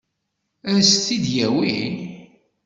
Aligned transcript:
Ad 0.73 0.81
s-t-id-yawi? 0.89 1.79